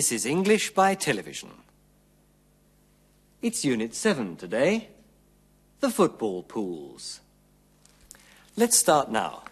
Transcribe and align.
This 0.00 0.12
is 0.12 0.24
English 0.24 0.70
by 0.70 0.94
television. 0.94 1.50
It's 3.42 3.66
Unit 3.66 3.94
7 3.94 4.36
today. 4.36 4.88
The 5.80 5.90
football 5.90 6.42
pools. 6.42 7.20
Let's 8.56 8.78
start 8.78 9.10
now. 9.10 9.42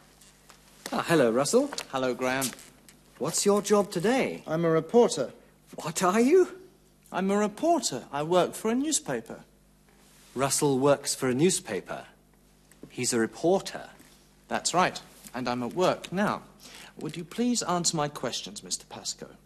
Ah, 0.91 1.05
hello, 1.07 1.31
Russell. 1.31 1.71
Hello, 1.93 2.15
Graham. 2.15 2.47
What's 3.19 3.45
your 3.45 3.61
job 3.61 3.91
today? 3.91 4.43
I'm 4.47 4.65
a 4.65 4.71
reporter. 4.71 5.33
What 5.75 6.03
are 6.03 6.19
you? 6.19 6.49
I'm 7.13 7.31
a 7.31 7.37
reporter. 7.37 8.05
I 8.11 8.23
work 8.23 8.55
for 8.55 8.71
a 8.71 8.75
newspaper. 8.75 9.41
Russell 10.35 10.79
works 10.79 11.15
for 11.15 11.29
a 11.29 11.35
newspaper. 11.35 12.07
He's 12.89 13.13
a 13.13 13.19
reporter. 13.19 13.91
That's 14.49 14.73
right. 14.73 14.99
And 15.35 15.47
I'm 15.47 15.63
at 15.63 15.75
work 15.75 16.11
now. 16.11 16.41
Would 16.99 17.19
you 17.19 17.25
please 17.25 17.63
answer 17.65 17.95
my 17.95 18.09
questions, 18.09 18.63
Mr. 18.63 18.89
Pascoe? 18.89 19.37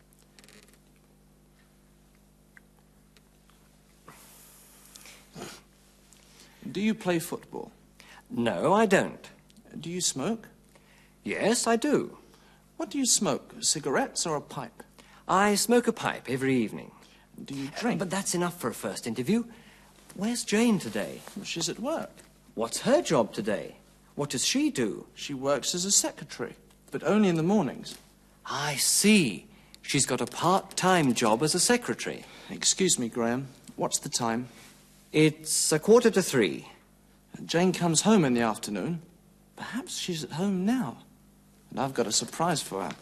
Do 6.70 6.80
you 6.80 6.94
play 6.94 7.19
football? 7.19 7.72
No, 8.30 8.72
I 8.72 8.86
don't. 8.86 9.28
Do 9.78 9.91
you 9.91 10.00
smoke? 10.00 10.48
Yes, 11.24 11.66
I 11.66 11.77
do. 11.77 12.19
What 12.77 12.91
do 12.91 12.98
you 12.98 13.06
smoke? 13.06 13.55
Cigarettes 13.61 14.27
or 14.27 14.36
a 14.36 14.41
pipe? 14.41 14.83
I 15.28 15.55
smoke 15.55 15.86
a 15.86 15.92
pipe 15.92 16.28
every 16.28 16.56
evening. 16.56 16.91
Do 17.44 17.55
you 17.55 17.69
drink? 17.78 17.98
But 17.98 18.11
that's 18.11 18.34
enough 18.34 18.61
for 18.61 18.69
a 18.69 18.74
first 18.74 19.06
interview. 19.06 19.44
Where's 20.14 20.44
Jane 20.44 20.78
today? 20.78 21.20
She's 21.42 21.69
at 21.69 21.80
work. 21.80 22.11
What's 22.55 22.80
her 22.80 23.02
job 23.02 23.33
today? 23.33 23.77
What 24.14 24.30
does 24.30 24.44
she 24.44 24.70
do? 24.70 25.06
She 25.14 25.33
works 25.33 25.74
as 25.74 25.84
a 25.84 25.91
secretary, 25.91 26.55
but 26.91 27.02
only 27.02 27.28
in 27.28 27.36
the 27.36 27.42
mornings. 27.42 27.96
I 28.44 28.74
see. 28.77 29.46
She's 29.80 30.06
got 30.06 30.20
a 30.20 30.27
part-time 30.27 31.14
job 31.14 31.42
as 31.42 31.55
a 31.55 31.61
secretary. 31.61 32.24
Excuse 32.50 32.98
me, 32.98 33.08
Graham. 33.08 33.48
What's 33.77 33.98
the 33.98 34.11
time? 34.11 34.48
It's 35.12 35.70
a 35.72 35.78
quarter 35.78 36.10
to 36.10 36.22
three. 36.22 36.68
Jane 37.44 37.72
comes 37.72 38.02
home 38.02 38.24
in 38.24 38.32
the 38.32 38.41
afternoon. 38.41 39.02
Perhaps 39.56 39.98
she's 39.98 40.24
at 40.24 40.32
home 40.32 40.64
now. 40.64 40.96
And 41.70 41.78
I've 41.78 41.92
got 41.92 42.06
a 42.06 42.12
surprise 42.12 42.62
for 42.62 42.84
her. 42.84 42.92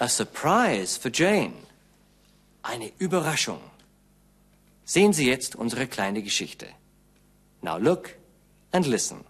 A 0.00 0.08
surprise 0.08 0.98
for 0.98 1.08
Jane. 1.08 1.54
Eine 2.62 2.92
Überraschung. 3.00 3.60
Sehen 4.84 5.14
Sie 5.14 5.26
jetzt 5.26 5.56
unsere 5.56 5.86
kleine 5.86 6.22
Geschichte. 6.22 6.66
Now 7.62 7.78
look 7.78 8.14
and 8.70 8.86
listen. 8.86 9.24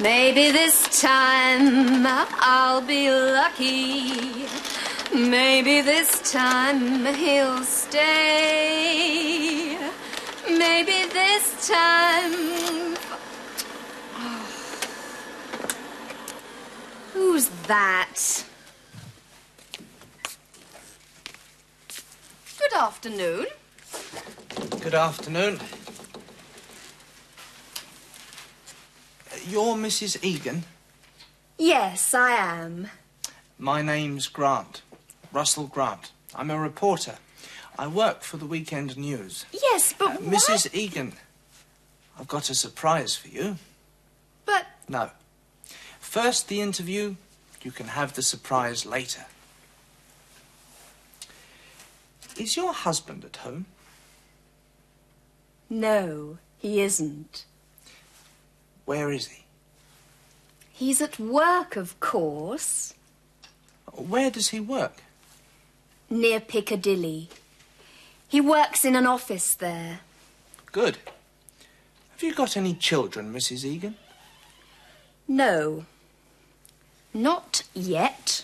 Maybe 0.00 0.50
this 0.50 1.00
time 1.00 2.04
I'll 2.04 2.80
be 2.80 3.10
lucky. 3.10 4.48
Maybe 5.14 5.82
this 5.82 6.32
time 6.32 7.06
he'll 7.14 7.62
stay. 7.62 9.71
Maybe 10.62 11.08
this 11.12 11.68
time. 11.68 12.32
Who's 17.12 17.48
that? 17.66 18.44
Good 22.60 22.72
afternoon. 22.74 23.46
Good 24.80 24.94
afternoon. 24.94 25.58
You're 29.44 29.74
Mrs. 29.74 30.22
Egan? 30.22 30.62
Yes, 31.58 32.14
I 32.14 32.30
am. 32.36 32.86
My 33.58 33.82
name's 33.82 34.28
Grant. 34.28 34.82
Russell 35.32 35.66
Grant. 35.66 36.12
I'm 36.36 36.52
a 36.52 36.58
reporter. 36.58 37.16
I 37.82 37.88
work 37.88 38.22
for 38.22 38.36
the 38.36 38.46
Weekend 38.46 38.96
News. 38.96 39.44
Yes, 39.50 39.92
but 39.92 40.10
Uh, 40.12 40.20
why- 40.20 40.36
Mrs. 40.36 40.72
Egan, 40.72 41.16
I've 42.16 42.28
got 42.28 42.48
a 42.48 42.54
surprise 42.54 43.16
for 43.16 43.26
you. 43.26 43.58
But 44.44 44.66
No. 44.86 45.10
First 45.98 46.46
the 46.46 46.60
interview, 46.60 47.16
you 47.64 47.72
can 47.72 47.88
have 47.88 48.12
the 48.12 48.22
surprise 48.22 48.86
later. 48.86 49.26
Is 52.36 52.56
your 52.56 52.72
husband 52.72 53.24
at 53.24 53.38
home? 53.38 53.66
no, 55.68 56.38
he 56.58 56.80
isn't. 56.80 57.44
Where 58.84 59.10
is 59.10 59.26
he? 59.26 59.42
He's 60.70 61.00
at 61.00 61.18
work, 61.18 61.74
of 61.74 61.98
course. 61.98 62.94
Where 63.92 64.30
does 64.30 64.50
he 64.50 64.60
work? 64.60 65.02
Near 66.08 66.38
Piccadilly. 66.38 67.28
He 68.32 68.40
works 68.40 68.86
in 68.86 68.96
an 68.96 69.06
office 69.06 69.52
there. 69.52 70.00
Good. 70.72 70.96
Have 72.12 72.22
you 72.22 72.32
got 72.32 72.56
any 72.56 72.72
children, 72.72 73.30
Mrs. 73.30 73.62
Egan? 73.62 73.94
No. 75.28 75.84
Not 77.12 77.64
yet. 77.74 78.42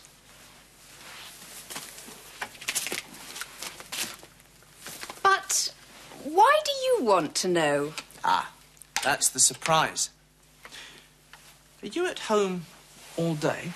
But 5.22 5.72
why 6.22 6.60
do 6.66 6.70
you 6.70 6.98
want 7.00 7.34
to 7.36 7.48
know? 7.48 7.94
Ah, 8.22 8.52
that's 9.02 9.30
the 9.30 9.40
surprise. 9.40 10.10
Are 11.82 11.86
you 11.86 12.04
at 12.06 12.18
home 12.18 12.66
all 13.16 13.34
day? 13.34 13.72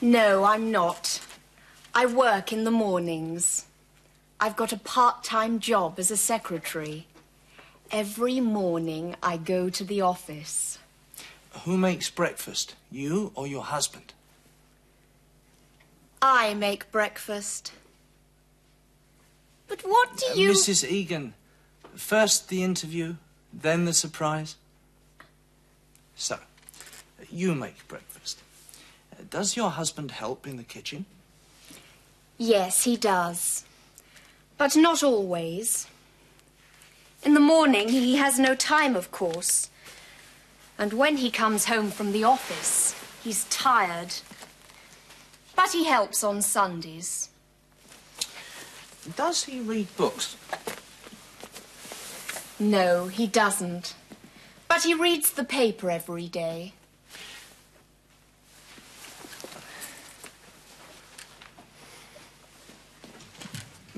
No, 0.00 0.44
I'm 0.44 0.70
not. 0.70 1.20
I 1.94 2.06
work 2.06 2.54
in 2.54 2.64
the 2.64 2.70
mornings. 2.70 3.66
I've 4.40 4.56
got 4.56 4.72
a 4.72 4.76
part 4.78 5.24
time 5.24 5.58
job 5.58 5.98
as 5.98 6.10
a 6.10 6.16
secretary. 6.16 7.06
Every 7.90 8.40
morning 8.40 9.16
I 9.22 9.36
go 9.36 9.70
to 9.70 9.84
the 9.84 10.00
office. 10.00 10.78
Who 11.64 11.76
makes 11.78 12.10
breakfast, 12.10 12.74
you 12.90 13.32
or 13.34 13.46
your 13.46 13.64
husband? 13.64 14.12
I 16.20 16.54
make 16.54 16.90
breakfast. 16.92 17.72
But 19.66 19.80
what 19.82 20.16
do 20.16 20.26
Uh, 20.26 20.34
you. 20.34 20.50
Mrs. 20.50 20.88
Egan, 20.88 21.34
first 21.94 22.48
the 22.48 22.62
interview, 22.62 23.16
then 23.52 23.84
the 23.86 23.92
surprise. 23.94 24.56
So, 26.14 26.38
you 27.30 27.54
make 27.54 27.86
breakfast. 27.88 28.40
Uh, 29.12 29.22
Does 29.30 29.56
your 29.56 29.70
husband 29.70 30.10
help 30.12 30.46
in 30.46 30.56
the 30.56 30.64
kitchen? 30.64 31.06
Yes, 32.36 32.84
he 32.84 32.96
does. 32.96 33.64
But 34.58 34.76
not 34.76 35.02
always. 35.04 35.86
In 37.22 37.34
the 37.34 37.40
morning, 37.40 37.88
he 37.88 38.16
has 38.16 38.38
no 38.38 38.54
time, 38.54 38.96
of 38.96 39.10
course. 39.12 39.70
And 40.76 40.92
when 40.92 41.16
he 41.16 41.30
comes 41.30 41.64
home 41.66 41.90
from 41.90 42.12
the 42.12 42.24
office, 42.24 42.94
he's 43.22 43.44
tired. 43.44 44.14
But 45.56 45.70
he 45.70 45.84
helps 45.84 46.22
on 46.22 46.42
Sundays. 46.42 47.30
Does 49.16 49.44
he 49.44 49.60
read 49.60 49.96
books? 49.96 50.36
No, 52.58 53.06
he 53.06 53.26
doesn't. 53.26 53.94
But 54.68 54.82
he 54.82 54.92
reads 54.92 55.30
the 55.32 55.44
paper 55.44 55.90
every 55.90 56.28
day. 56.28 56.74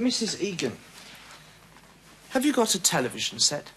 Mrs. 0.01 0.41
Egan, 0.41 0.79
have 2.31 2.47
you 2.47 2.55
got 2.55 2.75
a 2.75 2.81
television 2.81 3.39
set? 3.39 3.71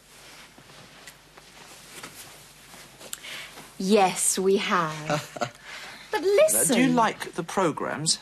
Yes, 3.77 4.39
we 4.39 4.55
have. 4.55 5.51
but 6.11 6.21
listen. 6.21 6.77
do 6.77 6.81
you 6.81 6.87
like 6.87 7.33
the 7.33 7.43
programs? 7.43 8.19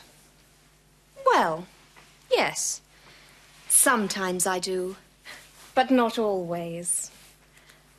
Well, 1.24 1.68
yes. 2.28 2.80
Sometimes 3.68 4.48
I 4.48 4.58
do. 4.58 4.96
But 5.76 5.92
not 5.92 6.18
always. 6.18 7.12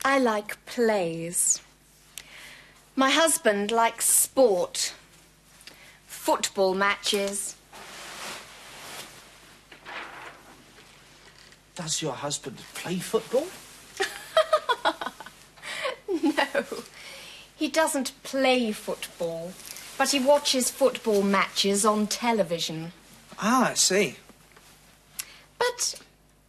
I 0.03 0.19
like 0.19 0.65
plays. 0.65 1.61
My 2.97 3.09
husband 3.09 3.71
likes 3.71 4.09
sport. 4.09 4.93
Football 6.05 6.73
matches. 6.73 7.55
Does 11.75 12.01
your 12.01 12.13
husband 12.13 12.57
play 12.73 12.97
football? 12.99 13.47
No. 16.21 16.63
He 17.55 17.67
doesn't 17.69 18.11
play 18.23 18.71
football, 18.71 19.53
but 19.97 20.11
he 20.11 20.19
watches 20.19 20.69
football 20.69 21.23
matches 21.23 21.85
on 21.85 22.05
television. 22.07 22.91
Ah, 23.39 23.71
I 23.71 23.73
see. 23.73 24.17
But, 25.57 25.99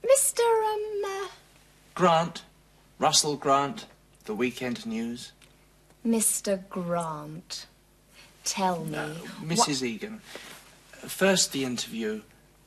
Mr. 0.05 0.41
Um, 0.41 1.03
uh, 1.07 1.29
Grant, 1.95 2.43
Russell 2.99 3.37
Grant, 3.37 3.87
The 4.27 4.35
Weekend 4.35 4.85
News. 4.87 5.33
Mr. 6.07 6.69
Grant, 6.69 7.67
tell 8.45 8.85
me. 8.85 8.99
Mrs. 9.43 9.83
Egan, 9.83 10.21
First 10.93 11.53
the 11.53 11.65
interview, 11.65 12.23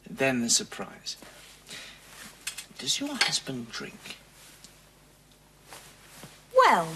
then 0.09 0.41
the 0.41 0.49
surprise. 0.49 1.17
Does 2.77 2.99
your 2.99 3.15
husband 3.15 3.71
drink? 3.71 4.17
Well, 6.55 6.87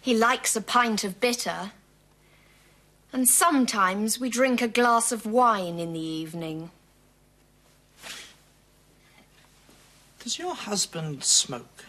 he 0.00 0.16
likes 0.16 0.56
a 0.56 0.60
pint 0.60 1.04
of 1.04 1.20
bitter. 1.20 1.72
And 3.12 3.28
sometimes 3.28 4.20
we 4.20 4.30
drink 4.30 4.62
a 4.62 4.68
glass 4.68 5.12
of 5.12 5.26
wine 5.26 5.78
in 5.78 5.92
the 5.92 6.00
evening. 6.00 6.70
Does 10.20 10.38
your 10.38 10.54
husband 10.54 11.24
smoke? 11.24 11.84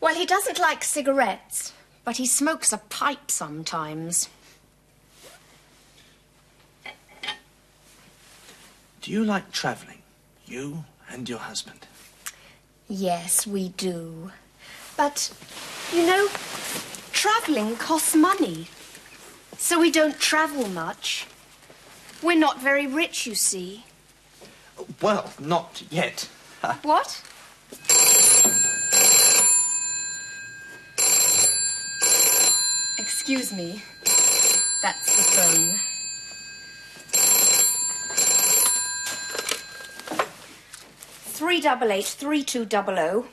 Well, 0.00 0.14
he 0.14 0.26
doesn't 0.26 0.58
like 0.58 0.82
cigarettes, 0.82 1.72
but 2.04 2.16
he 2.16 2.26
smokes 2.26 2.72
a 2.72 2.78
pipe 2.78 3.30
sometimes. 3.30 4.28
Do 9.02 9.12
you 9.12 9.24
like 9.24 9.52
travelling? 9.52 10.02
You 10.46 10.84
and 11.10 11.28
your 11.28 11.38
husband? 11.38 11.86
Yes, 12.88 13.46
we 13.46 13.68
do. 13.70 14.32
But, 14.96 15.32
you 15.92 16.06
know, 16.06 16.28
travelling 17.12 17.76
costs 17.76 18.14
money. 18.14 18.68
So 19.56 19.80
we 19.80 19.90
don't 19.90 20.18
travel 20.18 20.68
much. 20.68 21.26
We're 22.22 22.38
not 22.38 22.60
very 22.60 22.86
rich, 22.86 23.26
you 23.26 23.34
see. 23.34 23.84
Well, 25.00 25.32
not 25.38 25.82
yet. 25.90 26.28
What? 26.82 27.22
Excuse 32.98 33.52
me. 33.52 33.82
That's 34.82 35.16
the 35.16 35.22
phone. 35.22 35.89
Three 41.40 41.62
double 41.62 41.90
eight 41.90 42.04
three 42.04 42.44
two 42.44 42.66
double 42.66 42.98
o. 42.98 43.24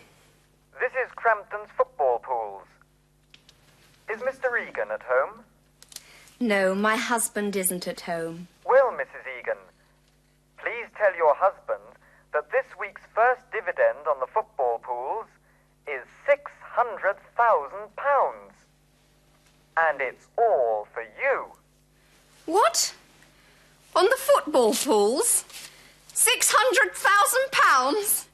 This 0.79 0.93
is 0.93 1.11
Crampton's 1.17 1.67
football 1.75 2.19
pools. 2.19 2.63
Is 4.09 4.21
Mr. 4.21 4.47
Egan 4.65 4.91
at 4.93 5.01
home? 5.03 5.43
No, 6.39 6.73
my 6.73 6.95
husband 6.95 7.57
isn't 7.57 7.85
at 7.85 7.99
home. 7.99 8.47
Well, 8.65 8.93
Mrs. 8.93 9.27
Egan, 9.37 9.57
please 10.57 10.87
tell 10.97 11.13
your 11.17 11.35
husband 11.35 11.83
that 12.31 12.49
this 12.49 12.63
week's 12.79 13.01
first 13.13 13.41
dividend 13.51 14.07
on 14.09 14.21
the 14.21 14.27
football 14.27 14.79
pools 14.81 15.25
is 15.85 16.07
six 16.25 16.49
hundred 16.61 17.17
thousand 17.35 17.93
pounds. 17.97 18.53
And 19.75 19.99
it's 19.99 20.27
all 20.37 20.87
for 20.93 21.03
you. 21.03 21.47
What? 22.45 22.93
On 23.97 24.05
the 24.05 24.15
football 24.17 24.73
pools? 24.73 25.43
Six 26.17 26.51
hundred 26.51 26.95
thousand 26.95 27.51
pounds? 27.51 28.27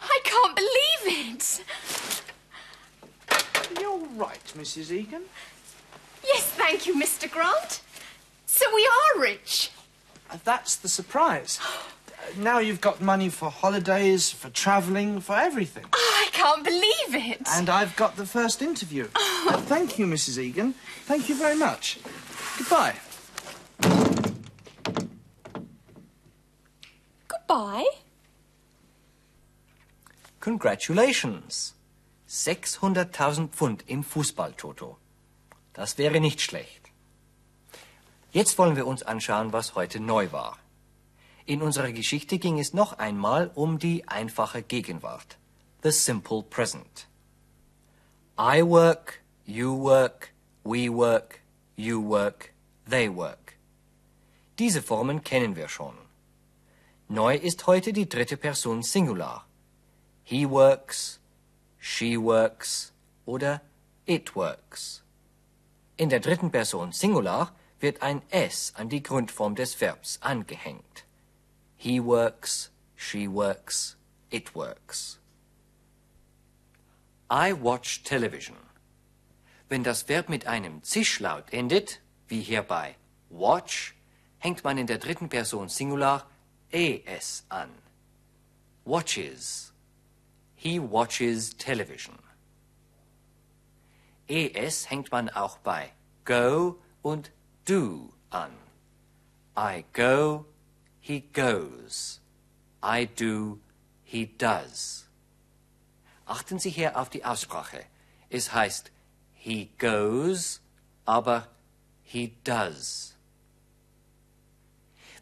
I 0.00 0.18
can't 0.24 0.56
believe 0.56 1.34
it. 1.36 1.62
You're 3.80 4.04
right, 4.16 4.44
Mrs. 4.58 4.90
Egan. 4.90 5.22
Yes, 6.24 6.42
thank 6.42 6.84
you, 6.84 7.00
Mr. 7.00 7.30
Grant. 7.30 7.80
So 8.46 8.66
we 8.74 8.84
are 8.84 9.20
rich. 9.20 9.70
Uh, 10.28 10.38
That's 10.42 10.74
the 10.74 10.88
surprise. 10.88 11.60
Now 12.36 12.58
you've 12.58 12.80
got 12.80 13.00
money 13.00 13.28
for 13.28 13.50
holidays, 13.50 14.32
for 14.32 14.50
travelling, 14.50 15.20
for 15.20 15.36
everything. 15.36 15.84
I 15.92 16.28
can't 16.32 16.64
believe 16.64 17.14
it. 17.30 17.46
And 17.52 17.70
I've 17.70 17.94
got 17.94 18.16
the 18.16 18.26
first 18.26 18.62
interview. 18.62 19.06
Uh, 19.14 19.58
thank 19.68 19.96
you, 19.96 20.06
Mrs. 20.06 20.38
Egan. 20.38 20.74
Thank 21.04 21.28
you 21.28 21.36
very 21.36 21.54
much. 21.56 22.00
Goodbye. 22.58 22.96
Goodbye. 27.56 27.86
Congratulations. 30.40 31.74
600.000 32.28 33.48
Pfund 33.48 33.84
im 33.86 34.04
Fußball-Toto. 34.04 34.98
Das 35.72 35.96
wäre 35.96 36.20
nicht 36.20 36.42
schlecht. 36.42 36.90
Jetzt 38.30 38.58
wollen 38.58 38.76
wir 38.76 38.86
uns 38.86 39.02
anschauen, 39.02 39.54
was 39.54 39.74
heute 39.74 40.00
neu 40.00 40.32
war. 40.32 40.58
In 41.46 41.62
unserer 41.62 41.92
Geschichte 41.92 42.38
ging 42.38 42.58
es 42.58 42.74
noch 42.74 42.98
einmal 42.98 43.50
um 43.54 43.78
die 43.78 44.06
einfache 44.06 44.62
Gegenwart. 44.62 45.38
The 45.82 45.92
simple 45.92 46.42
present. 46.42 47.06
I 48.38 48.62
work, 48.62 49.22
you 49.46 49.74
work, 49.82 50.34
we 50.62 50.90
work, 50.90 51.40
you 51.76 52.06
work, 52.06 52.52
they 52.90 53.08
work. 53.08 53.54
Diese 54.58 54.82
Formen 54.82 55.24
kennen 55.24 55.56
wir 55.56 55.68
schon. 55.68 56.05
Neu 57.08 57.36
ist 57.36 57.68
heute 57.68 57.92
die 57.92 58.08
dritte 58.08 58.36
Person 58.36 58.82
Singular. 58.82 59.46
He 60.24 60.44
works, 60.44 61.20
she 61.78 62.16
works 62.16 62.92
oder 63.24 63.60
it 64.06 64.34
works. 64.34 65.04
In 65.96 66.08
der 66.08 66.18
dritten 66.18 66.50
Person 66.50 66.90
Singular 66.90 67.54
wird 67.78 68.02
ein 68.02 68.22
S 68.30 68.72
an 68.74 68.88
die 68.88 69.04
Grundform 69.04 69.54
des 69.54 69.80
Verbs 69.80 70.18
angehängt. 70.20 71.04
He 71.76 72.02
works, 72.02 72.72
she 72.96 73.28
works, 73.28 73.96
it 74.30 74.56
works. 74.56 75.20
I 77.30 77.52
watch 77.52 78.02
television. 78.02 78.56
Wenn 79.68 79.84
das 79.84 80.08
Verb 80.08 80.28
mit 80.28 80.48
einem 80.48 80.82
Zischlaut 80.82 81.52
endet, 81.52 82.00
wie 82.26 82.40
hier 82.40 82.62
bei 82.62 82.96
watch, 83.30 83.94
hängt 84.38 84.64
man 84.64 84.76
in 84.76 84.88
der 84.88 84.98
dritten 84.98 85.28
Person 85.28 85.68
Singular 85.68 86.26
es 86.76 87.44
an. 87.48 87.70
Watches. 88.84 89.72
He 90.54 90.78
watches 90.78 91.56
television. 91.56 92.18
es 94.28 94.90
hängt 94.90 95.10
man 95.10 95.30
auch 95.30 95.58
bei 95.58 95.92
go 96.24 96.76
und 97.02 97.30
do 97.64 98.12
an. 98.30 98.50
I 99.56 99.84
go, 99.92 100.44
he 101.00 101.20
goes. 101.32 102.20
I 102.82 103.06
do, 103.06 103.58
he 104.04 104.26
does. 104.26 105.08
Achten 106.26 106.58
Sie 106.58 106.70
hier 106.70 106.98
auf 106.98 107.08
die 107.08 107.24
Aussprache. 107.24 107.84
Es 108.28 108.52
heißt 108.52 108.90
he 109.32 109.70
goes, 109.78 110.60
aber 111.04 111.48
he 112.02 112.36
does. 112.44 113.15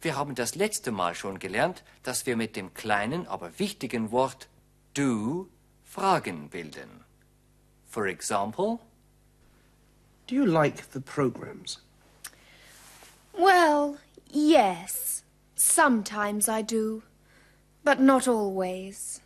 Wir 0.05 0.17
haben 0.17 0.35
das 0.35 0.55
letzte 0.55 0.93
Mal 0.93 1.15
schon 1.15 1.39
gelernt, 1.39 1.83
dass 2.03 2.27
wir 2.27 2.37
mit 2.37 2.57
dem 2.57 2.75
kleinen, 2.75 3.27
aber 3.27 3.59
wichtigen 3.59 4.11
Wort 4.11 4.49
do 4.93 5.49
Fragen 5.83 6.51
bilden. 6.51 7.05
For 7.89 8.07
example, 8.07 8.81
Do 10.27 10.35
you 10.35 10.45
like 10.45 10.93
the 10.93 11.01
programs? 11.01 11.79
Well, 13.33 13.97
yes. 14.31 15.23
Sometimes 15.55 16.49
I 16.49 16.63
do. 16.63 17.03
But 17.83 17.99
not 17.99 18.29
always. 18.29 19.23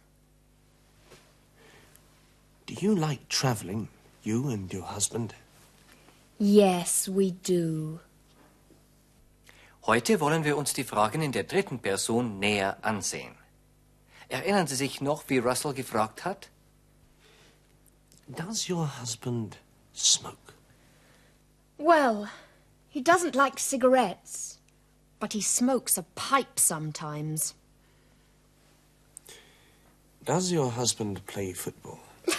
Do 2.66 2.74
you 2.74 2.94
like 2.94 3.28
travelling, 3.28 3.88
you 4.22 4.48
and 4.48 4.72
your 4.72 4.84
husband? 4.84 5.34
Yes, 6.38 7.08
we 7.08 7.32
do. 7.32 7.98
Heute 9.88 10.20
wollen 10.20 10.44
wir 10.44 10.56
uns 10.56 10.72
die 10.74 10.84
Fragen 10.84 11.22
in 11.22 11.32
der 11.32 11.42
dritten 11.42 11.80
Person 11.80 12.38
näher 12.38 12.76
ansehen. 12.82 13.34
Erinnern 14.28 14.68
Sie 14.68 14.76
sich 14.76 15.00
noch, 15.00 15.24
wie 15.28 15.38
Russell 15.38 15.74
gefragt 15.74 16.24
hat? 16.24 16.50
Does 18.28 18.68
your 18.68 18.86
husband 19.00 19.56
smoke? 19.92 20.52
Well, 21.78 22.28
he 22.88 23.00
doesn't 23.00 23.34
like 23.34 23.58
cigarettes, 23.58 24.60
but 25.18 25.32
he 25.32 25.40
smokes 25.40 25.98
a 25.98 26.04
pipe 26.14 26.60
sometimes. 26.60 27.54
Does 30.24 30.52
your 30.52 30.70
husband 30.76 31.26
play 31.26 31.54
football? 31.54 31.98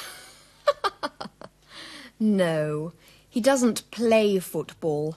No, 2.19 2.91
he 3.29 3.39
doesn't 3.39 3.89
play 3.91 4.39
football, 4.39 5.15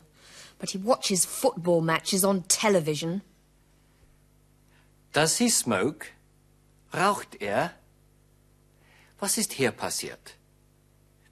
but 0.62 0.70
he 0.70 0.78
watches 0.78 1.24
football 1.24 1.80
matches 1.80 2.24
on 2.24 2.42
television. 2.42 3.20
Does 5.12 5.38
he 5.38 5.48
smoke? 5.48 6.06
Raucht 6.94 7.42
er? 7.42 7.72
Was 9.18 9.38
ist 9.38 9.54
hier 9.54 9.72
passiert? 9.72 10.36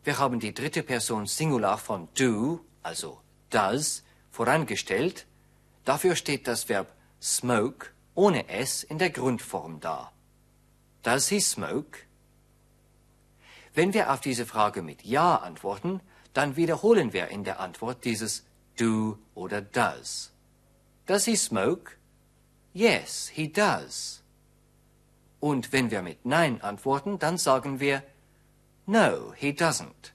Wir 0.02 0.18
haben 0.18 0.40
die 0.40 0.52
dritte 0.52 0.82
Person 0.82 1.26
Singular 1.26 1.78
von 1.78 2.08
do, 2.14 2.64
also 2.82 3.20
does, 3.50 4.02
vorangestellt. 4.32 5.26
Dafür 5.84 6.16
steht 6.16 6.48
das 6.48 6.68
Verb 6.68 6.92
smoke 7.22 7.90
ohne 8.16 8.48
s 8.48 8.82
in 8.82 8.98
der 8.98 9.10
Grundform 9.10 9.78
da. 9.78 10.10
Does 11.04 11.28
he 11.28 11.38
smoke? 11.38 12.00
Wenn 13.74 13.94
wir 13.94 14.12
auf 14.12 14.20
diese 14.20 14.44
Frage 14.44 14.82
mit 14.82 15.04
Ja 15.04 15.36
antworten, 15.36 16.00
dann 16.32 16.56
wiederholen 16.56 17.12
wir 17.12 17.28
in 17.28 17.44
der 17.44 17.60
Antwort 17.60 18.04
dieses 18.04 18.44
do 18.80 19.18
oder 19.34 19.60
does. 19.60 20.30
Does 21.06 21.26
he 21.26 21.36
smoke? 21.36 21.96
Yes, 22.72 23.28
he 23.28 23.46
does. 23.48 24.22
Und 25.40 25.72
wenn 25.72 25.90
wir 25.90 26.02
mit 26.02 26.24
Nein 26.24 26.60
antworten, 26.60 27.18
dann 27.18 27.38
sagen 27.38 27.80
wir 27.80 28.02
No, 28.86 29.32
he 29.36 29.50
doesn't. 29.50 30.12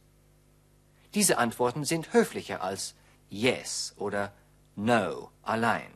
Diese 1.13 1.37
Antworten 1.37 1.85
sind 1.85 2.13
höflicher 2.13 2.61
als 2.61 2.95
Yes 3.29 3.93
oder 3.97 4.33
No 4.75 5.29
allein. 5.43 5.91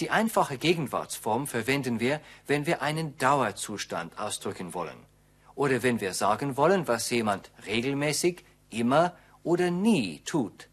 Die 0.00 0.10
einfache 0.10 0.56
Gegenwartsform 0.56 1.46
verwenden 1.46 2.00
wir, 2.00 2.20
wenn 2.46 2.64
wir 2.66 2.80
einen 2.80 3.18
Dauerzustand 3.18 4.18
ausdrücken 4.18 4.72
wollen 4.72 5.06
oder 5.54 5.82
wenn 5.82 6.00
wir 6.00 6.14
sagen 6.14 6.56
wollen, 6.56 6.88
was 6.88 7.10
jemand 7.10 7.50
regelmäßig, 7.66 8.44
immer 8.70 9.14
oder 9.42 9.70
nie 9.70 10.20
tut. 10.24 10.69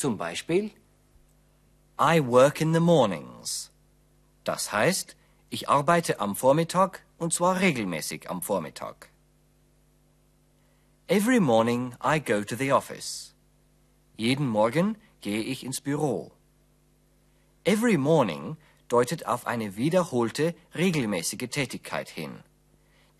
Zum 0.00 0.16
Beispiel 0.16 0.70
I 2.00 2.20
work 2.26 2.62
in 2.62 2.72
the 2.72 2.80
mornings. 2.80 3.70
Das 4.44 4.72
heißt, 4.72 5.14
ich 5.50 5.68
arbeite 5.68 6.20
am 6.20 6.36
Vormittag 6.36 7.04
und 7.18 7.34
zwar 7.34 7.60
regelmäßig 7.60 8.30
am 8.30 8.40
Vormittag. 8.40 9.10
Every 11.06 11.38
morning 11.38 11.94
I 12.02 12.18
go 12.18 12.42
to 12.42 12.56
the 12.56 12.72
office. 12.72 13.34
Jeden 14.16 14.48
Morgen 14.48 14.96
gehe 15.20 15.42
ich 15.42 15.64
ins 15.64 15.82
Büro. 15.82 16.32
Every 17.64 17.98
morning 17.98 18.56
deutet 18.88 19.26
auf 19.26 19.46
eine 19.46 19.76
wiederholte, 19.76 20.54
regelmäßige 20.74 21.50
Tätigkeit 21.50 22.08
hin. 22.08 22.42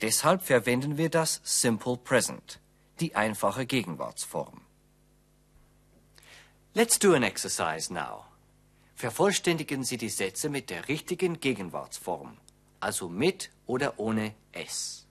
Deshalb 0.00 0.40
verwenden 0.40 0.96
wir 0.96 1.10
das 1.10 1.42
Simple 1.44 1.98
Present, 1.98 2.58
die 3.00 3.14
einfache 3.16 3.66
Gegenwartsform. 3.66 4.62
Let's 6.72 6.98
do 6.98 7.14
an 7.14 7.24
exercise 7.24 7.90
now. 7.92 8.26
Vervollständigen 8.94 9.82
Sie 9.82 9.96
die 9.96 10.08
Sätze 10.08 10.48
mit 10.48 10.70
der 10.70 10.86
richtigen 10.86 11.40
Gegenwartsform, 11.40 12.36
also 12.78 13.08
mit 13.08 13.50
oder 13.66 13.98
ohne 13.98 14.34
s. 14.52 15.04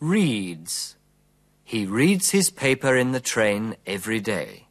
Reads. 0.00 0.96
He 1.64 1.86
reads 1.86 2.30
his 2.30 2.50
paper 2.50 2.96
in 2.96 3.12
the 3.12 3.20
train 3.20 3.76
every 3.86 4.20
day. 4.20 4.67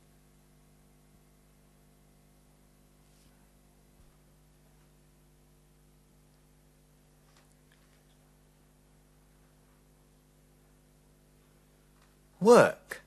Work. 12.48 13.02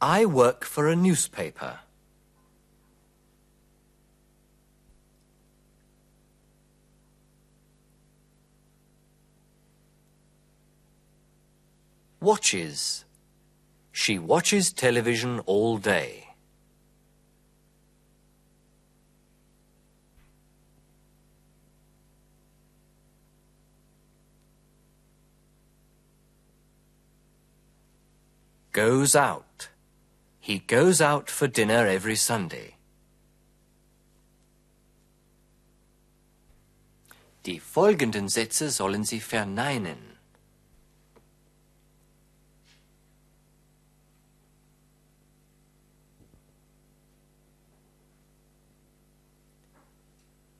I 0.00 0.24
work 0.24 0.64
for 0.64 0.88
a 0.88 0.96
newspaper. 0.96 1.80
Watches. 12.22 13.04
She 13.92 14.18
watches 14.18 14.72
television 14.72 15.40
all 15.40 15.76
day. 15.76 16.29
Goes 28.72 29.16
out. 29.16 29.68
He 30.38 30.60
goes 30.60 31.00
out 31.00 31.28
for 31.28 31.48
dinner 31.48 31.86
every 31.86 32.16
Sunday. 32.16 32.76
Die 37.46 37.58
folgenden 37.58 38.28
Sätze 38.28 38.70
sollen 38.70 39.04
Sie 39.04 39.20
verneinen. 39.20 40.18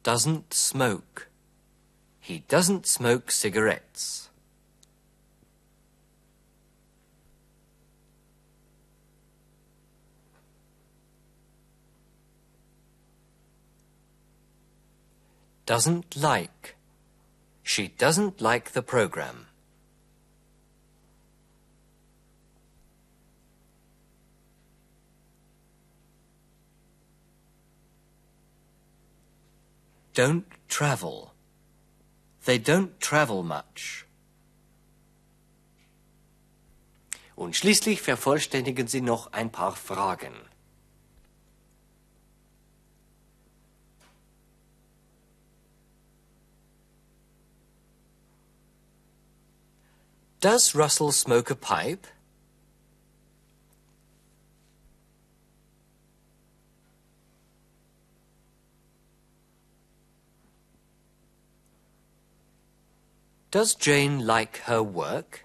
Doesn't 0.02 0.54
smoke. 0.54 1.28
He 2.18 2.42
doesn't 2.48 2.86
smoke 2.86 3.30
cigarettes. 3.30 4.29
Doesn't 15.70 16.16
like. 16.16 16.74
She 17.62 17.86
doesn't 17.86 18.40
like 18.40 18.72
the 18.72 18.82
program. 18.82 19.46
Don't 30.12 30.44
travel. 30.68 31.34
They 32.46 32.58
don't 32.58 32.98
travel 32.98 33.44
much. 33.44 34.06
Und 37.36 37.54
schließlich 37.54 38.02
vervollständigen 38.02 38.88
Sie 38.88 39.02
noch 39.02 39.32
ein 39.32 39.52
paar 39.52 39.76
Fragen. 39.76 40.34
Does 50.40 50.74
Russell 50.74 51.12
smoke 51.12 51.50
a 51.50 51.54
pipe? 51.54 52.06
Does 63.50 63.74
Jane 63.74 64.26
like 64.26 64.58
her 64.64 64.82
work? 64.82 65.44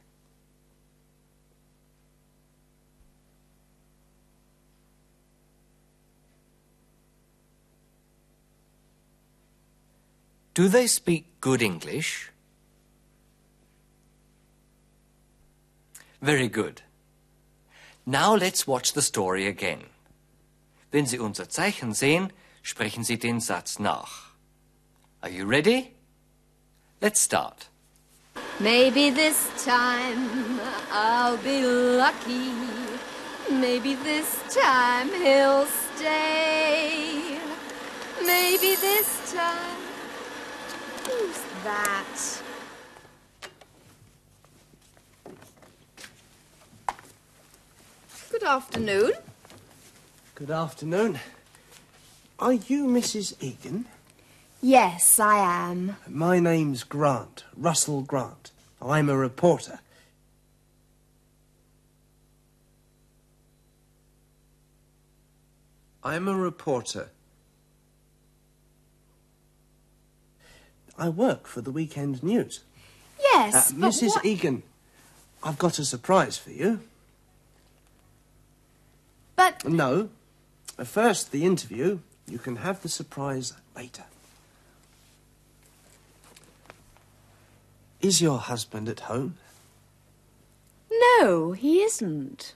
Do 10.53 10.69
they 10.69 10.87
speak 10.87 11.25
good 11.41 11.61
English? 11.61 12.31
Very 16.25 16.47
good. 16.47 16.81
Now 18.03 18.33
let's 18.35 18.65
watch 18.65 18.93
the 18.93 19.03
story 19.03 19.45
again. 19.45 19.83
Wenn 20.91 21.05
Sie 21.05 21.19
unser 21.19 21.49
Zeichen 21.49 21.93
sehen, 21.93 22.33
sprechen 22.63 23.03
Sie 23.03 23.19
den 23.19 23.39
Satz 23.39 23.77
nach. 23.77 24.31
Are 25.21 25.29
you 25.29 25.45
ready? 25.45 25.93
Let's 26.99 27.21
start. 27.21 27.67
Maybe 28.59 29.11
this 29.11 29.51
time 29.63 30.59
I'll 30.91 31.37
be 31.37 31.61
lucky. 31.63 32.49
Maybe 33.51 33.93
this 33.93 34.41
time 34.49 35.09
he'll 35.21 35.67
stay. 35.93 37.37
Maybe 38.25 38.73
this 38.81 39.31
time. 39.31 39.77
Who's 41.05 41.39
that? 41.63 42.44
Good 48.37 48.43
afternoon. 48.49 49.13
Good 50.35 50.51
afternoon. 50.51 51.19
Are 52.37 52.51
you 52.51 52.85
Mrs. 52.87 53.33
Egan? 53.41 53.85
Yes, 54.61 55.21
I 55.21 55.37
am. 55.37 55.95
My 56.05 56.41
name's 56.41 56.83
Grant, 56.83 57.45
Russell 57.55 58.01
Grant. 58.01 58.51
I'm 58.81 59.07
a 59.09 59.15
reporter. 59.15 59.79
I'm 66.03 66.27
a 66.27 66.35
reporter. 66.35 67.09
I 70.97 71.09
work 71.09 71.47
for 71.47 71.61
the 71.61 71.71
Weekend 71.71 72.23
News. 72.23 72.61
Yes, 73.19 73.71
Uh, 73.71 73.75
but 73.79 73.89
Mrs. 73.91 74.15
what- 74.15 74.25
Egan, 74.25 74.63
I've 75.43 75.57
got 75.57 75.79
a 75.79 75.85
surprise 75.85 76.37
for 76.37 76.51
you. 76.51 76.81
But 79.35 79.65
No. 79.65 80.09
First, 80.83 81.31
the 81.31 81.45
interview. 81.45 81.99
You 82.27 82.39
can 82.39 82.57
have 82.57 82.81
the 82.81 82.89
surprise 82.89 83.53
later. 83.75 84.03
Is 88.01 88.21
your 88.21 88.39
husband 88.39 88.89
at 88.89 89.01
home? 89.01 89.37
No, 90.91 91.53
he 91.53 91.81
isn't. 91.81 92.55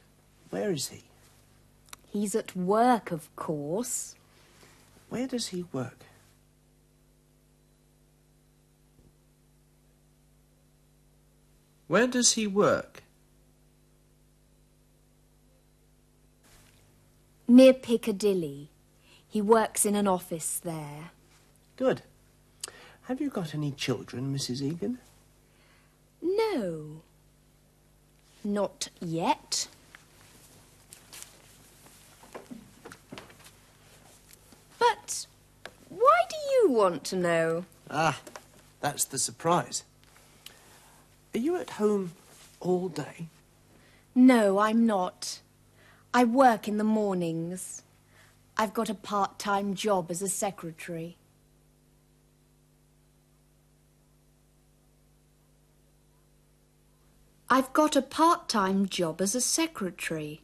Where 0.50 0.72
is 0.72 0.90
he? 0.90 1.04
He's 2.12 2.36
at 2.36 2.56
work, 2.56 3.12
of 3.12 3.34
course. 3.36 4.16
Where 5.10 5.28
does 5.28 5.48
he 5.48 5.66
work? 5.72 6.06
Where 11.88 12.08
does 12.08 12.34
he 12.34 12.46
work? 12.46 13.04
Near 17.50 17.74
Piccadilly. 17.74 18.70
He 19.27 19.41
works 19.41 19.84
in 19.84 19.96
an 19.96 20.08
office 20.08 20.60
there. 20.63 21.10
Good. 21.77 22.03
Have 23.06 23.20
you 23.20 23.32
got 23.32 23.56
any 23.56 23.72
children, 23.72 24.32
Mrs. 24.32 24.62
Egan? 24.62 25.00
No. 26.22 27.01
Not 28.44 28.89
yet. 29.01 29.68
But 34.77 35.25
why 35.89 36.22
do 36.29 36.36
you 36.51 36.70
want 36.70 37.03
to 37.06 37.15
know? 37.15 37.65
Ah, 37.89 38.20
that's 38.79 39.06
the 39.06 39.18
surprise. 39.18 39.84
Are 41.34 41.39
you 41.39 41.56
at 41.56 41.72
home 41.72 42.12
all 42.60 42.89
day? 42.89 43.25
No, 44.13 44.60
I'm 44.60 44.86
not. 44.86 45.39
I 46.13 46.24
work 46.24 46.68
in 46.68 46.78
the 46.78 46.84
mornings. 46.84 47.84
I've 48.58 48.74
got 48.74 48.89
a 48.89 48.96
part 48.96 49.38
time 49.38 49.75
job 49.75 50.10
as 50.10 50.22
a 50.22 50.28
secretary. 50.28 51.18
I've 57.50 57.72
got 57.74 57.96
a 57.96 58.01
part 58.01 58.50
time 58.50 58.88
job 58.88 59.22
as 59.22 59.36
a 59.36 59.42
secretary. 59.42 60.42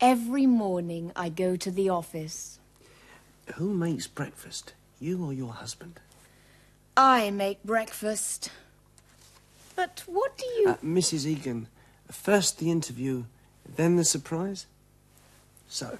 Every 0.00 0.46
morning 0.46 1.12
I 1.14 1.28
go 1.28 1.56
to 1.56 1.70
the 1.70 1.90
office. 1.90 2.58
Who 3.56 3.74
makes 3.74 4.06
breakfast, 4.06 4.72
you 4.98 5.22
or 5.24 5.32
your 5.32 5.52
husband? 5.52 6.00
I 6.96 7.30
make 7.30 7.62
breakfast. 7.62 8.50
But 9.80 10.02
what 10.04 10.36
do 10.36 10.44
you. 10.44 10.68
Uh, 10.68 10.76
Mrs. 10.84 11.24
Egan, 11.24 11.66
first 12.10 12.58
the 12.58 12.70
interview, 12.70 13.24
then 13.76 13.96
the 13.96 14.04
surprise? 14.04 14.66
So, 15.68 15.96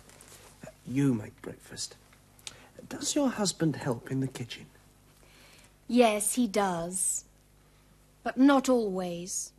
uh, 0.62 0.68
you 0.86 1.14
make 1.14 1.40
breakfast. 1.40 1.96
Does 2.90 3.14
your 3.14 3.30
husband 3.30 3.76
help 3.76 4.10
in 4.10 4.20
the 4.20 4.26
kitchen? 4.26 4.66
Yes, 5.88 6.34
he 6.34 6.46
does. 6.46 7.24
But 8.22 8.36
not 8.36 8.68
always. 8.68 9.52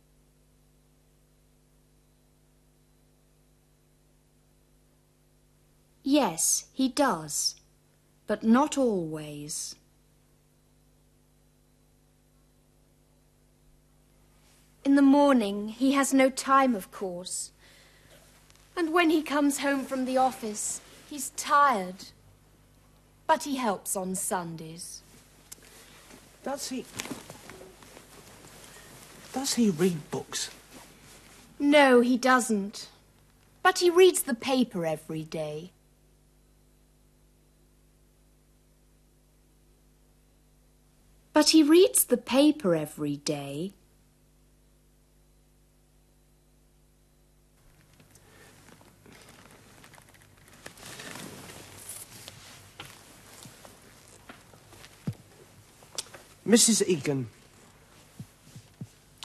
Yes, 6.04 6.66
he 6.72 6.88
does. 6.88 7.56
But 8.28 8.44
not 8.44 8.78
always. 8.78 9.74
In 14.84 14.96
the 14.96 15.02
morning, 15.02 15.68
he 15.68 15.92
has 15.92 16.12
no 16.12 16.28
time, 16.28 16.74
of 16.74 16.90
course. 16.90 17.52
And 18.76 18.92
when 18.92 19.10
he 19.10 19.22
comes 19.22 19.58
home 19.58 19.84
from 19.84 20.04
the 20.04 20.16
office, 20.16 20.80
he's 21.08 21.30
tired. 21.30 22.06
But 23.26 23.44
he 23.44 23.56
helps 23.56 23.94
on 23.94 24.14
Sundays. 24.14 25.02
Does 26.42 26.68
he. 26.70 26.84
Does 29.32 29.54
he 29.54 29.70
read 29.70 30.10
books? 30.10 30.50
No, 31.58 32.00
he 32.00 32.16
doesn't. 32.16 32.88
But 33.62 33.78
he 33.78 33.88
reads 33.88 34.22
the 34.22 34.34
paper 34.34 34.84
every 34.84 35.22
day. 35.22 35.70
But 41.32 41.50
he 41.50 41.62
reads 41.62 42.04
the 42.04 42.16
paper 42.16 42.74
every 42.74 43.16
day. 43.16 43.72
Mrs. 56.52 56.86
Egan, 56.86 57.28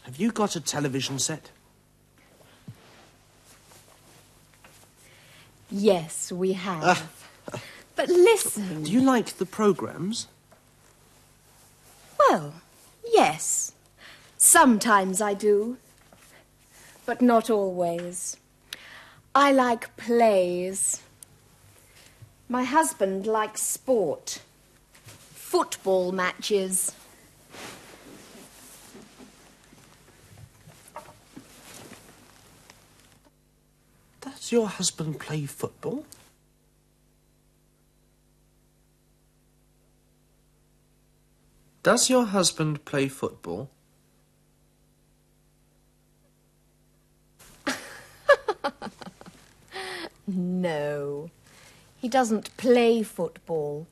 have 0.03 0.15
you 0.15 0.31
got 0.31 0.55
a 0.55 0.61
television 0.61 1.19
set? 1.19 1.51
Yes, 5.69 6.31
we 6.31 6.53
have. 6.53 6.81
Ah. 7.51 7.59
but 7.97 8.07
listen. 8.07 8.83
Do 8.83 8.91
you 8.93 9.01
like 9.01 9.39
the 9.39 9.45
programs? 9.45 10.29
Well, 12.17 12.53
yes. 13.05 13.73
Sometimes 14.37 15.19
I 15.19 15.33
do. 15.33 15.75
But 17.05 17.21
not 17.21 17.49
always. 17.49 18.37
I 19.35 19.51
like 19.51 19.97
plays. 19.97 21.01
My 22.47 22.63
husband 22.63 23.27
likes 23.27 23.63
sport. 23.63 24.39
Football 25.33 26.13
matches. 26.13 26.93
Does 34.47 34.53
your 34.53 34.69
husband 34.69 35.19
play 35.19 35.45
football? 35.45 36.05
Does 41.83 42.09
your 42.09 42.23
husband 42.27 42.85
play 42.85 43.09
football? 43.09 43.69
No. 50.25 51.29
He 51.97 52.07
doesn't 52.07 52.55
play 52.55 53.03
football. 53.03 53.85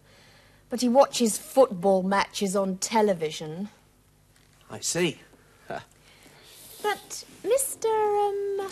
But 0.70 0.80
he 0.80 0.88
watches 0.88 1.38
football 1.38 2.02
matches 2.02 2.56
on 2.56 2.78
television. 2.78 3.68
I 4.72 4.80
see. 4.80 5.20
But 6.82 7.26
Mr. 7.44 7.90
Um. 8.30 8.70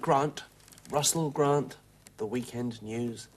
Grant, 0.00 0.42
Russell 0.90 1.30
Grant, 1.30 1.76
the 2.16 2.26
weekend 2.26 2.80
news. 2.82 3.28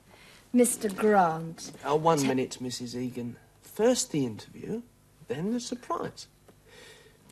Mr. 0.53 0.95
Grant. 0.95 1.71
Uh, 1.83 1.95
one 1.95 2.25
minute, 2.25 2.57
Mrs. 2.61 2.95
Egan. 2.95 3.37
First 3.61 4.11
the 4.11 4.25
interview, 4.25 4.81
then 5.27 5.53
the 5.53 5.59
surprise. 5.59 6.27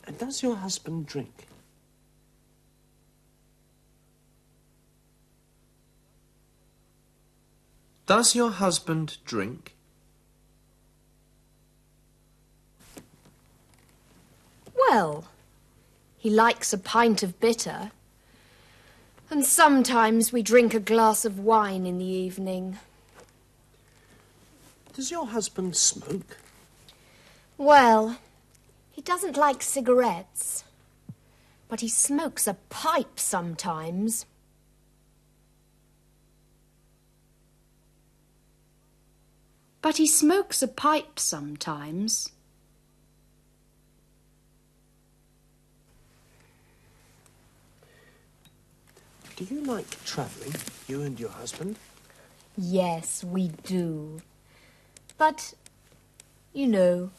And 0.05 0.17
does 0.17 0.41
your 0.41 0.55
husband 0.55 1.05
drink? 1.05 1.47
Does 8.05 8.33
your 8.33 8.51
husband 8.51 9.17
drink? 9.25 9.75
Well, 14.89 15.25
he 16.17 16.29
likes 16.29 16.71
a 16.71 16.77
pint 16.77 17.21
of 17.21 17.39
bitter. 17.41 17.91
And 19.29 19.45
sometimes 19.45 20.31
we 20.31 20.41
drink 20.41 20.73
a 20.73 20.79
glass 20.79 21.25
of 21.25 21.39
wine 21.39 21.85
in 21.85 21.97
the 21.97 22.05
evening. 22.05 22.77
Does 24.93 25.11
your 25.11 25.27
husband 25.27 25.75
smoke? 25.75 26.37
Well, 27.57 28.17
he 28.91 29.01
doesn't 29.01 29.37
like 29.37 29.61
cigarettes. 29.61 30.63
But 31.67 31.81
he 31.81 31.89
smokes 31.89 32.47
a 32.47 32.53
pipe 32.69 33.19
sometimes. 33.19 34.25
But 39.81 39.97
he 39.97 40.07
smokes 40.07 40.61
a 40.61 40.67
pipe 40.67 41.19
sometimes. 41.19 42.31
Do 49.37 49.45
you 49.45 49.61
like 49.61 50.03
travelling, 50.03 50.55
you 50.87 51.03
and 51.03 51.19
your 51.19 51.29
husband? 51.29 51.75
Yes, 52.57 53.23
we 53.23 53.49
do. 53.49 54.19
But, 55.19 55.53
you 56.53 56.65
know, 56.65 57.11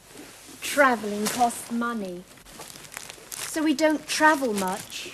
travelling 0.59 1.25
costs 1.27 1.71
money. 1.71 2.25
So 3.29 3.63
we 3.63 3.73
don't 3.73 4.05
travel 4.05 4.53
much. 4.53 5.13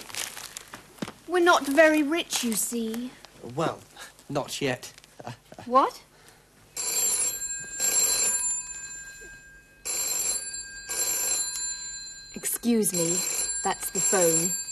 We're 1.28 1.44
not 1.44 1.68
very 1.68 2.02
rich, 2.02 2.44
you 2.44 2.54
see. 2.54 3.12
Well, 3.56 3.80
not 4.28 4.60
yet. 4.60 4.91
What? 5.68 6.02
Excuse 12.34 12.94
me, 12.94 13.15
that's 13.63 13.91
the 13.91 14.00
phone. 14.00 14.64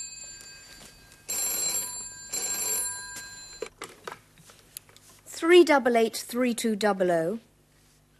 Three 5.54 5.63
double 5.63 5.96
eight 5.98 6.18
three 6.18 6.56
two 6.56 6.76
double. 6.76 7.12
Oh. 7.12 7.39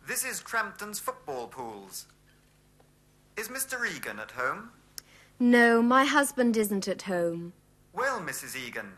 This 0.08 0.24
is 0.24 0.39
Crampton's 0.39 1.00
football 1.00 1.48
pools. 1.48 2.06
Is 3.36 3.48
Mr. 3.48 3.91
Egan 3.91 4.19
at 4.19 4.30
home? 4.30 4.69
No, 5.39 5.82
my 5.82 6.06
husband 6.06 6.56
isn't 6.56 6.88
at 6.88 7.02
home. 7.02 7.54
Well, 7.91 8.19
Mrs. 8.19 8.56
Egan, 8.56 8.91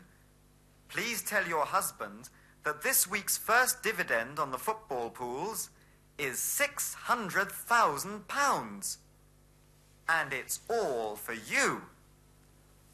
please 0.88 1.22
tell 1.22 1.48
your 1.48 1.64
husband 1.64 2.28
that 2.64 2.82
this 2.82 3.10
week's 3.10 3.38
first 3.38 3.82
dividend 3.82 4.38
on 4.38 4.50
the 4.50 4.58
football 4.58 5.08
pools 5.08 5.70
is 6.18 6.38
six 6.38 6.92
hundred 6.92 7.50
thousand 7.50 8.28
pounds. 8.28 8.98
And 10.10 10.34
it's 10.34 10.60
all 10.68 11.16
for 11.16 11.32
you. 11.32 11.84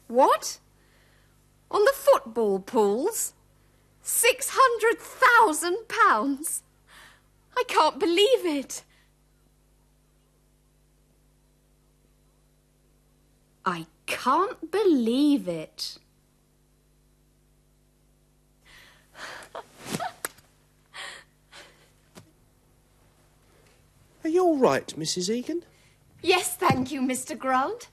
What? 0.07 0.59
On 1.69 1.83
the 1.83 1.91
football 1.93 2.59
pools? 2.59 3.33
Six 4.03 4.49
hundred 4.51 4.99
thousand 4.99 5.87
pounds? 5.87 6.61
I 7.55 7.63
can't 7.67 7.99
believe 7.99 8.45
it. 8.45 8.83
I 13.65 13.85
can't 14.05 14.69
believe 14.69 15.47
it. 15.47 15.97
Are 24.23 24.29
you 24.29 24.43
all 24.43 24.57
right, 24.57 24.87
Mrs. 24.97 25.29
Egan? 25.29 25.63
Yes, 26.21 26.55
thank 26.55 26.91
you, 26.91 27.01
Mr. 27.01 27.37
Grant. 27.37 27.87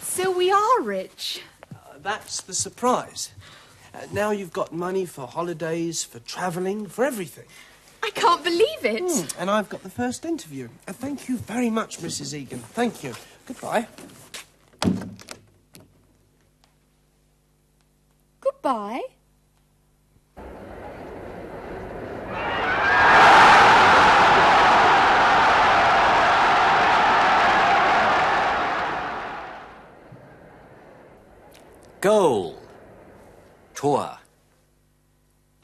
So 0.00 0.30
we 0.30 0.50
are 0.50 0.80
rich. 0.80 1.42
Uh, 1.72 1.98
that's 2.02 2.40
the 2.40 2.54
surprise. 2.54 3.30
Uh, 3.94 4.06
now 4.12 4.30
you've 4.30 4.52
got 4.52 4.72
money 4.72 5.06
for 5.06 5.26
holidays, 5.26 6.02
for 6.02 6.18
travelling, 6.20 6.86
for 6.86 7.04
everything. 7.04 7.44
I 8.02 8.10
can't 8.10 8.42
believe 8.42 8.84
it. 8.84 9.02
Mm, 9.02 9.34
and 9.38 9.50
I've 9.50 9.68
got 9.68 9.82
the 9.82 9.90
first 9.90 10.24
interview. 10.24 10.68
Uh, 10.86 10.92
thank 10.92 11.28
you 11.28 11.38
very 11.38 11.70
much, 11.70 11.98
Mrs. 11.98 12.34
Egan. 12.34 12.58
Thank 12.58 13.02
you. 13.04 13.14
Goodbye. 13.46 13.86
Goodbye. 13.96 14.14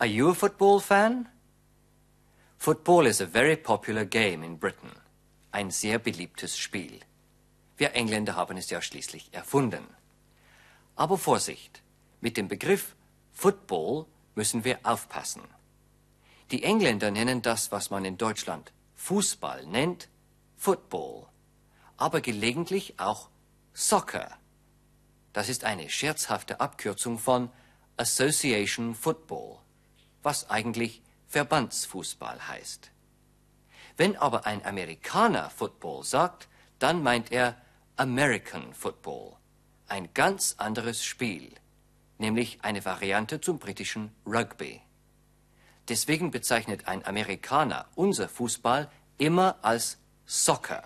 Are 0.00 0.08
you 0.08 0.30
a 0.30 0.34
football 0.34 0.80
fan? 0.80 1.28
Football 2.56 3.06
is 3.06 3.20
a 3.20 3.26
very 3.26 3.54
popular 3.54 4.06
game 4.06 4.42
in 4.42 4.56
Britain. 4.56 4.92
Ein 5.52 5.70
sehr 5.70 5.98
beliebtes 5.98 6.56
Spiel. 6.56 7.00
Wir 7.76 7.94
Engländer 7.94 8.34
haben 8.34 8.56
es 8.56 8.70
ja 8.70 8.80
schließlich 8.80 9.28
erfunden. 9.32 9.86
Aber 10.96 11.18
Vorsicht, 11.18 11.82
mit 12.22 12.38
dem 12.38 12.48
Begriff 12.48 12.96
Football 13.34 14.06
müssen 14.34 14.64
wir 14.64 14.78
aufpassen. 14.84 15.42
Die 16.50 16.62
Engländer 16.62 17.10
nennen 17.10 17.42
das, 17.42 17.70
was 17.70 17.90
man 17.90 18.06
in 18.06 18.16
Deutschland 18.16 18.72
Fußball 18.94 19.66
nennt, 19.66 20.08
Football, 20.56 21.26
aber 21.98 22.22
gelegentlich 22.22 22.98
auch 22.98 23.28
Soccer. 23.74 24.38
Das 25.34 25.50
ist 25.50 25.64
eine 25.64 25.90
scherzhafte 25.90 26.58
Abkürzung 26.58 27.18
von 27.18 27.50
Association 27.98 28.94
Football, 28.94 29.58
was 30.22 30.50
eigentlich 30.50 31.02
Verbandsfußball 31.28 32.48
heißt. 32.48 32.90
Wenn 33.96 34.16
aber 34.16 34.46
ein 34.46 34.64
Amerikaner 34.64 35.50
Football 35.50 36.04
sagt, 36.04 36.48
dann 36.78 37.02
meint 37.02 37.30
er 37.32 37.56
American 37.96 38.72
Football, 38.72 39.36
ein 39.86 40.08
ganz 40.14 40.54
anderes 40.58 41.04
Spiel, 41.04 41.52
nämlich 42.18 42.58
eine 42.62 42.84
Variante 42.84 43.40
zum 43.40 43.58
britischen 43.58 44.10
Rugby. 44.26 44.80
Deswegen 45.88 46.30
bezeichnet 46.30 46.88
ein 46.88 47.04
Amerikaner 47.04 47.86
unser 47.94 48.28
Fußball 48.28 48.90
immer 49.18 49.58
als 49.62 49.98
Soccer. 50.24 50.82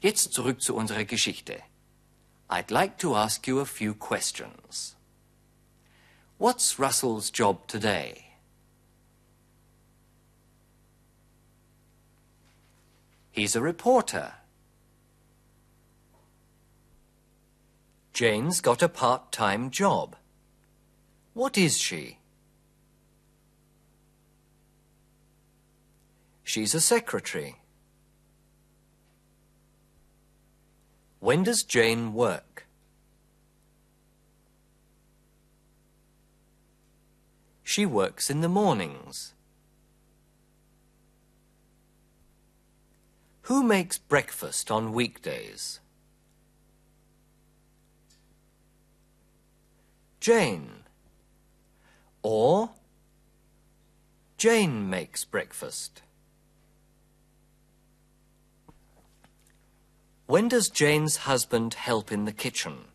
Jetzt 0.00 0.32
zurück 0.32 0.60
zu 0.60 0.74
unserer 0.74 1.04
Geschichte. 1.04 1.62
I'd 2.50 2.70
like 2.70 2.98
to 2.98 3.16
ask 3.16 3.46
you 3.46 3.60
a 3.60 3.64
few 3.64 3.94
questions. 3.94 4.97
What's 6.38 6.78
Russell's 6.78 7.30
job 7.30 7.66
today? 7.66 8.26
He's 13.32 13.56
a 13.56 13.60
reporter. 13.60 14.34
Jane's 18.12 18.60
got 18.60 18.84
a 18.84 18.88
part-time 18.88 19.70
job. 19.70 20.14
What 21.34 21.58
is 21.58 21.76
she? 21.76 22.18
She's 26.44 26.72
a 26.72 26.80
secretary. 26.80 27.56
When 31.18 31.42
does 31.42 31.64
Jane 31.64 32.14
work? 32.14 32.67
She 37.68 37.84
works 37.84 38.30
in 38.30 38.40
the 38.40 38.48
mornings. 38.48 39.34
Who 43.42 43.62
makes 43.62 43.98
breakfast 43.98 44.70
on 44.70 44.94
weekdays? 44.94 45.78
Jane. 50.18 50.84
Or 52.22 52.70
Jane 54.38 54.88
makes 54.88 55.26
breakfast. 55.26 56.00
When 60.24 60.48
does 60.48 60.70
Jane's 60.70 61.18
husband 61.28 61.74
help 61.74 62.10
in 62.10 62.24
the 62.24 62.32
kitchen? 62.32 62.86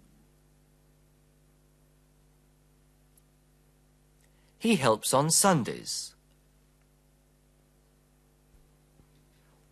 He 4.64 4.78
helps 4.78 5.14
on 5.14 5.30
Sundays. 5.30 6.16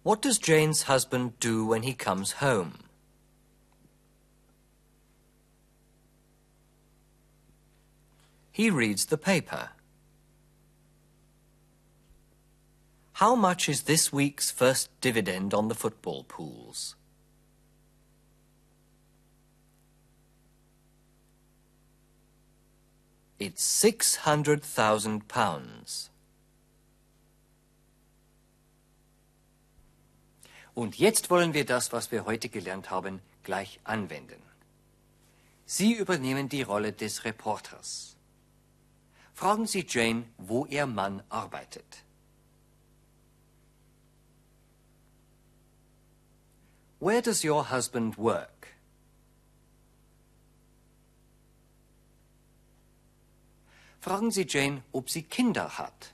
What 0.03 0.21
does 0.21 0.37
Jane's 0.37 0.81
husband 0.81 1.39
do 1.39 1.65
when 1.65 1.83
he 1.83 1.93
comes 1.93 2.33
home? 2.43 2.73
He 8.51 8.69
reads 8.69 9.05
the 9.05 9.17
paper. 9.17 9.69
How 13.13 13.33
much 13.33 13.69
is 13.69 13.83
this 13.83 14.11
week's 14.11 14.51
first 14.51 14.89
dividend 14.99 15.53
on 15.53 15.69
the 15.69 15.75
football 15.83 16.25
pools? 16.25 16.97
It's 23.41 23.63
six 23.63 24.23
hundred 24.23 24.61
thousand 24.63 25.27
pounds. 25.27 26.11
Und 30.75 30.99
jetzt 30.99 31.31
wollen 31.31 31.55
wir 31.55 31.65
das, 31.65 31.91
was 31.91 32.11
wir 32.11 32.25
heute 32.25 32.49
gelernt 32.49 32.91
haben, 32.91 33.19
gleich 33.41 33.79
anwenden. 33.83 34.39
Sie 35.65 35.93
übernehmen 35.93 36.49
die 36.49 36.61
Rolle 36.61 36.93
des 36.93 37.25
Reporters. 37.25 38.15
Fragen 39.33 39.65
Sie 39.65 39.87
Jane, 39.89 40.25
wo 40.37 40.67
Ihr 40.67 40.85
Mann 40.85 41.23
arbeitet. 41.29 42.03
Where 46.99 47.23
does 47.23 47.43
your 47.43 47.71
husband 47.71 48.19
work? 48.19 48.70
Fragen 54.01 54.31
Sie 54.31 54.47
Jane, 54.47 54.81
ob 54.91 55.11
sie 55.11 55.21
Kinder 55.21 55.77
hat. 55.77 56.13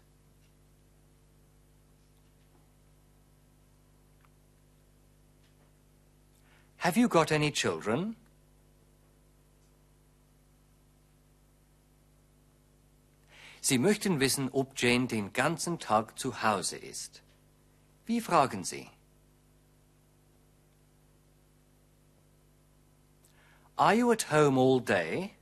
Have 6.79 6.99
you 6.99 7.07
got 7.07 7.31
any 7.31 7.49
children? 7.49 8.17
Sie 13.61 13.77
möchten 13.77 14.19
wissen, 14.19 14.49
ob 14.51 14.73
Jane 14.75 15.07
den 15.07 15.31
ganzen 15.31 15.79
Tag 15.79 16.19
zu 16.19 16.43
Hause 16.43 16.77
ist. 16.77 17.21
Wie 18.05 18.19
fragen 18.19 18.65
Sie? 18.65 18.89
Are 23.77 23.93
you 23.93 24.11
at 24.11 24.29
home 24.29 24.59
all 24.59 24.81
day? 24.81 25.36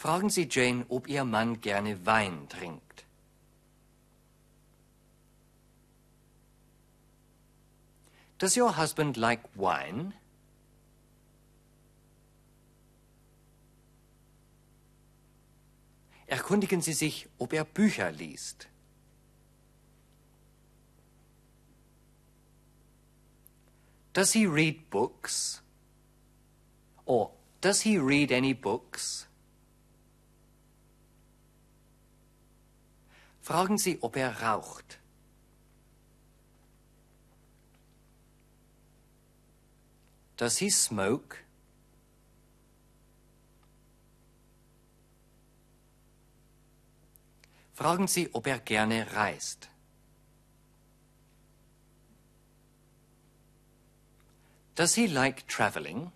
Fragen 0.00 0.30
Sie 0.30 0.48
Jane, 0.50 0.86
ob 0.88 1.08
ihr 1.08 1.26
Mann 1.26 1.60
gerne 1.60 2.06
Wein 2.06 2.48
trinkt. 2.48 3.04
Does 8.38 8.56
your 8.56 8.78
husband 8.78 9.18
like 9.18 9.42
wine? 9.54 10.14
Erkundigen 16.26 16.80
Sie 16.80 16.94
sich, 16.94 17.28
ob 17.36 17.52
er 17.52 17.66
Bücher 17.66 18.10
liest. 18.10 18.68
Does 24.14 24.32
he 24.32 24.46
read 24.46 24.88
books? 24.88 25.62
Or 27.04 27.32
does 27.60 27.82
he 27.82 27.98
read 27.98 28.32
any 28.32 28.54
books? 28.54 29.26
Fragen 33.50 33.78
Sie, 33.78 34.00
ob 34.00 34.14
er 34.14 34.42
raucht. 34.42 35.00
Does 40.36 40.58
he 40.58 40.70
smoke? 40.70 41.36
Fragen 47.74 48.06
Sie, 48.06 48.32
ob 48.32 48.46
er 48.46 48.60
gerne 48.60 49.12
reist. 49.14 49.68
Does 54.76 54.94
he 54.94 55.08
like 55.08 55.48
traveling? 55.48 56.12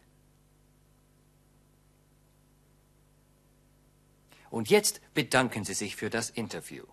Und 4.51 4.71
jetzt 4.71 5.01
bedanken 5.15 5.65
Sie 5.65 5.75
sich 5.75 5.97
für 5.97 6.11
das 6.11 6.31
Interview. 6.31 6.85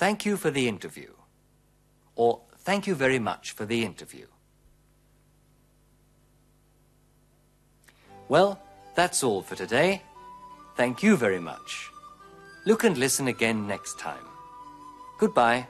Thank 0.00 0.24
you 0.24 0.38
for 0.38 0.50
the 0.50 0.66
interview. 0.66 1.12
Or 2.16 2.40
thank 2.60 2.86
you 2.86 2.94
very 2.94 3.18
much 3.18 3.50
for 3.50 3.66
the 3.66 3.84
interview. 3.84 4.28
Well, 8.26 8.58
that's 8.94 9.22
all 9.22 9.42
for 9.42 9.56
today. 9.56 10.00
Thank 10.74 11.02
you 11.02 11.18
very 11.18 11.38
much. 11.38 11.90
Look 12.64 12.84
and 12.84 12.96
listen 12.96 13.28
again 13.28 13.66
next 13.66 13.98
time. 13.98 14.24
Goodbye. 15.18 15.66